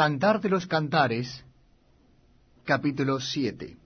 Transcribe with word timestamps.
Cantar 0.00 0.40
de 0.40 0.48
los 0.48 0.66
Cantares, 0.66 1.44
capítulo 2.64 3.20
7 3.20 3.76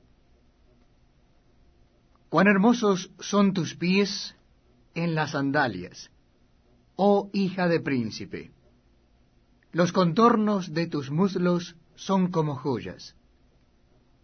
Cuán 2.29 2.47
hermosos 2.47 3.11
son 3.19 3.53
tus 3.53 3.75
pies 3.75 4.37
en 4.95 5.17
las 5.17 5.33
sandalias, 5.33 6.13
oh 6.95 7.31
hija 7.33 7.67
de 7.67 7.81
príncipe. 7.81 8.53
Los 9.73 9.91
contornos 9.91 10.73
de 10.73 10.87
tus 10.87 11.11
muslos 11.11 11.75
son 11.97 12.31
como 12.31 12.55
joyas, 12.55 13.17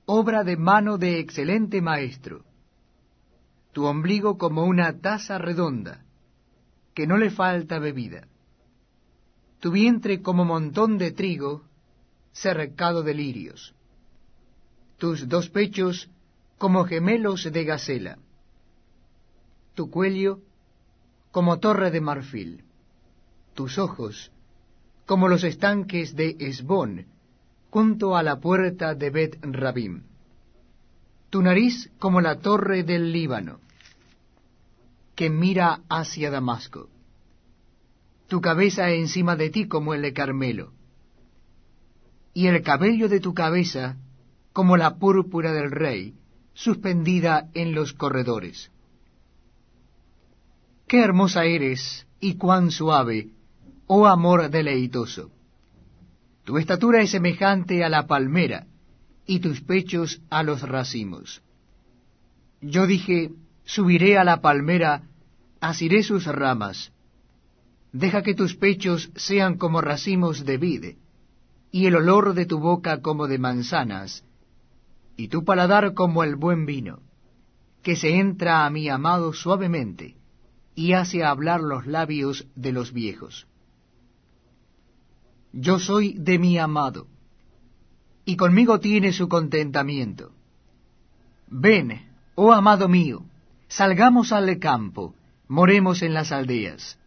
obra 0.07 0.45
de 0.45 0.57
mano 0.57 0.97
de 0.97 1.19
excelente 1.19 1.83
maestro. 1.83 2.45
Tu 3.73 3.85
ombligo 3.85 4.39
como 4.39 4.63
una 4.63 5.01
taza 5.01 5.39
redonda, 5.39 6.05
que 6.95 7.09
no 7.09 7.17
le 7.17 7.31
falta 7.31 7.81
bebida. 7.81 8.29
Tu 9.59 9.73
vientre 9.73 10.23
como 10.23 10.45
montón 10.45 10.97
de 10.97 11.11
trigo, 11.11 11.69
cercado 12.33 13.03
de 13.03 13.15
lirios. 13.15 13.75
Tus 14.99 15.29
dos 15.29 15.49
pechos 15.49 16.09
como 16.59 16.85
gemelos 16.85 17.51
de 17.51 17.65
gacela. 17.65 18.19
Tu 19.75 19.91
cuello 19.91 20.41
como 21.31 21.59
torre 21.59 21.91
de 21.91 22.01
marfil. 22.01 22.65
Tus 23.55 23.79
ojos 23.79 24.31
como 25.07 25.27
los 25.29 25.43
estanques 25.43 26.15
de 26.15 26.37
Esbón, 26.39 27.07
junto 27.71 28.17
a 28.17 28.23
la 28.23 28.39
puerta 28.39 28.95
de 28.95 29.11
Bet 29.11 29.39
Rabim. 29.43 30.05
Tu 31.31 31.43
nariz 31.43 31.91
como 31.99 32.21
la 32.21 32.39
torre 32.39 32.85
del 32.85 33.11
Líbano, 33.11 33.59
que 35.17 35.29
mira 35.29 35.81
hacia 35.89 36.31
Damasco. 36.31 36.89
Tu 38.29 38.41
cabeza 38.41 38.91
encima 38.91 39.35
de 39.35 39.51
ti 39.51 39.67
como 39.67 39.95
el 39.95 40.03
de 40.03 40.13
Carmelo 40.13 40.73
y 42.33 42.47
el 42.47 42.63
cabello 42.63 43.09
de 43.09 43.21
tu 43.21 43.35
cabeza 43.35 43.97
como 44.53 44.77
la 44.77 44.97
púrpura 44.97 45.53
del 45.53 45.71
rey, 45.71 46.15
suspendida 46.55 47.49
en 47.55 47.73
los 47.73 47.93
corredores. 47.93 48.71
Qué 50.87 51.01
hermosa 51.01 51.45
eres 51.45 52.07
y 52.21 52.35
cuán 52.35 52.71
suave, 52.71 53.29
oh 53.87 54.07
amor 54.07 54.51
deleitoso. 54.51 55.31
Tu 56.45 56.59
estatura 56.59 57.01
es 57.01 57.11
semejante 57.11 57.85
a 57.85 57.89
la 57.89 58.07
palmera, 58.07 58.67
y 59.27 59.39
tus 59.39 59.61
pechos 59.61 60.21
a 60.31 60.43
los 60.43 60.63
racimos. 60.63 61.43
Yo 62.61 62.87
dije, 62.87 63.31
subiré 63.65 64.19
a 64.19 64.25
la 64.25 64.41
palmera, 64.41 65.03
asiré 65.61 66.03
sus 66.03 66.27
ramas. 66.27 66.93
Deja 67.93 68.23
que 68.23 68.35
tus 68.35 68.57
pechos 68.57 69.11
sean 69.15 69.57
como 69.57 69.81
racimos 69.81 70.45
de 70.45 70.57
vide 70.59 70.99
y 71.73 71.87
el 71.87 71.97
olor 71.97 72.35
de 72.35 72.47
tu 72.47 72.59
boca 72.59 73.01
como 73.01 73.29
de 73.29 73.39
manzanas, 73.39 74.25
y 75.17 75.29
tu 75.29 75.45
paladar 75.45 75.95
como 75.95 76.25
el 76.25 76.37
buen 76.37 76.67
vino, 76.67 77.01
que 77.83 77.97
se 77.97 78.19
entra 78.19 78.67
a 78.67 78.71
mi 78.71 78.89
amado 78.89 79.33
suavemente, 79.33 80.17
y 80.75 80.95
hace 80.95 81.25
hablar 81.25 81.61
los 81.61 81.87
labios 81.87 82.47
de 82.55 82.73
los 82.73 82.93
viejos. 82.93 83.47
Yo 85.53 85.79
soy 85.79 86.15
de 86.15 86.39
mi 86.39 86.59
amado, 86.59 87.07
y 88.25 88.37
conmigo 88.37 88.81
tiene 88.81 89.13
su 89.13 89.29
contentamiento. 89.29 90.33
Ven, 91.49 92.09
oh 92.35 92.53
amado 92.53 92.89
mío, 92.89 93.25
salgamos 93.69 94.33
al 94.33 94.59
campo, 94.59 95.15
moremos 95.49 96.03
en 96.03 96.15
las 96.15 96.33
aldeas. 96.33 96.99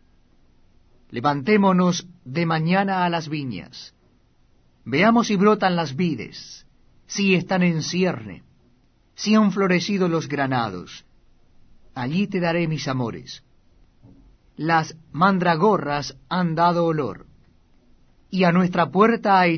Levantémonos 1.10 2.08
de 2.26 2.46
mañana 2.46 3.06
a 3.06 3.10
las 3.10 3.30
viñas 3.30 3.94
Veamos 4.86 5.28
si 5.28 5.36
brotan 5.36 5.76
las 5.76 5.96
vides, 5.96 6.66
si 7.08 7.36
están 7.36 7.64
en 7.64 7.82
cierne, 7.82 8.44
si 9.16 9.36
han 9.36 9.52
florecido 9.52 10.08
los 10.08 10.28
granados. 10.28 11.06
Allí 11.94 12.28
te 12.28 12.40
daré 12.40 12.68
mis 12.68 12.88
amores. 12.88 13.44
Las 14.56 14.96
mandragorras 15.12 16.16
han 16.30 16.56
dado 16.56 16.86
olor, 16.86 17.26
y 18.30 18.46
a 18.46 18.52
nuestra 18.52 18.90
puerta 18.90 19.40
hay 19.40 19.52